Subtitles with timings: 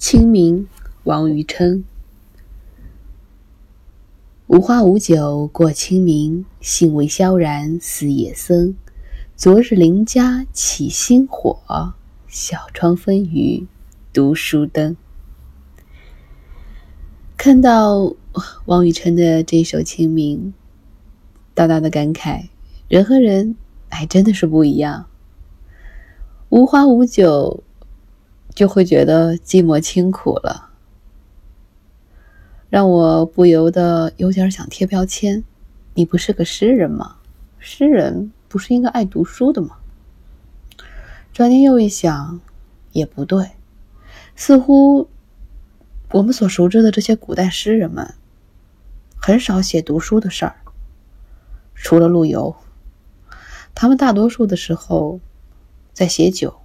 [0.00, 0.66] 清明，
[1.04, 1.82] 王禹偁。
[4.46, 8.74] 无花无酒过清明，兴味萧然似野僧。
[9.36, 11.92] 昨日邻家起新火，
[12.26, 13.66] 小窗分雨
[14.10, 14.96] 读书灯。
[17.36, 18.14] 看到
[18.64, 20.54] 王禹偁的这首《清明》，
[21.52, 22.48] 大大的感慨：
[22.88, 23.54] 人和人
[23.90, 25.04] 还真的是不一样。
[26.48, 27.62] 无花无酒。
[28.60, 30.68] 就会觉得寂寞清苦了，
[32.68, 35.42] 让我不由得有点想贴标签。
[35.94, 37.16] 你不是个诗人吗？
[37.58, 39.78] 诗人不是应该爱读书的吗？
[41.32, 42.38] 转念又一想，
[42.92, 43.52] 也不对，
[44.36, 45.08] 似乎
[46.10, 48.12] 我们所熟知的这些古代诗人们，
[49.16, 50.56] 很少写读书的事儿，
[51.74, 52.54] 除了陆游，
[53.74, 55.18] 他们大多数的时候
[55.94, 56.60] 在写酒，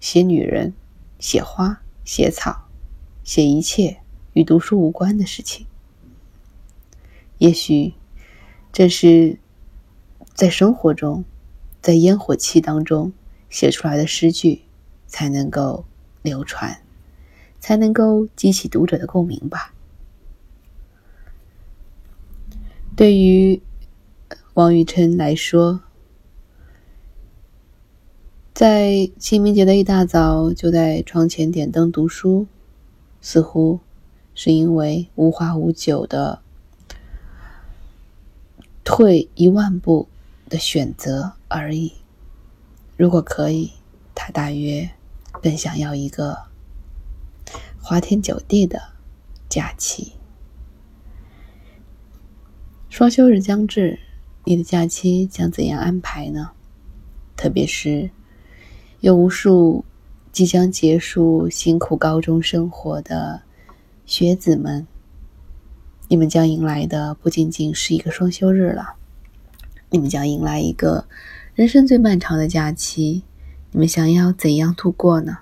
[0.00, 0.74] 写女人。
[1.22, 2.68] 写花，写草，
[3.22, 4.00] 写一切
[4.32, 5.64] 与读书无关的事情。
[7.38, 7.94] 也许
[8.72, 9.38] 正是
[10.34, 11.24] 在生活中，
[11.80, 13.12] 在烟火气当中
[13.48, 14.62] 写出来的诗句，
[15.06, 15.84] 才能够
[16.22, 16.82] 流传，
[17.60, 19.72] 才能够激起读者的共鸣吧。
[22.96, 23.62] 对于
[24.54, 25.82] 王雨辰来说，
[28.62, 32.46] 在清明节的一大早，就在窗前点灯读书，
[33.20, 33.80] 似乎
[34.36, 36.40] 是因为无花无酒的
[38.84, 40.06] 退一万步
[40.48, 41.92] 的选择而已。
[42.96, 43.72] 如果可以，
[44.14, 44.88] 他大约
[45.42, 46.44] 更想要一个
[47.80, 48.80] 花天酒地的
[49.48, 50.12] 假期。
[52.88, 53.98] 双休日将至，
[54.44, 56.52] 你的假期将怎样安排呢？
[57.36, 58.10] 特别是。
[59.02, 59.84] 有无数
[60.30, 63.42] 即将结束辛苦高中生活的
[64.06, 64.86] 学子们，
[66.06, 68.94] 你们将迎来的不仅仅是一个双休日了，
[69.90, 71.08] 你们将迎来一个
[71.56, 73.24] 人生最漫长的假期。
[73.72, 75.38] 你们想要怎样度过呢？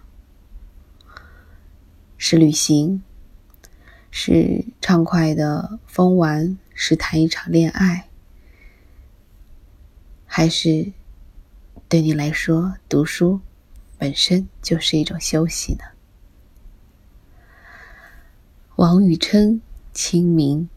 [2.16, 3.02] 是旅行，
[4.10, 8.08] 是畅快的疯玩，是谈一场恋爱，
[10.24, 10.92] 还是
[11.90, 13.40] 对你来说读书？
[14.00, 15.84] 本身就是一种休息呢。
[18.76, 19.60] 王禹偁，
[19.92, 20.70] 清明。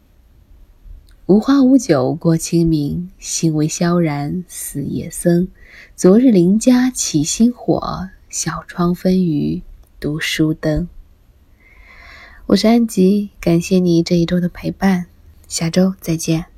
[1.24, 5.48] 无花无酒过清明，兴味萧然似野僧。
[5.96, 9.62] 昨日邻家起新火，小窗分余
[9.98, 10.86] 读书灯。
[12.44, 15.06] 我是安吉，感谢你这一周的陪伴，
[15.48, 16.53] 下周再见。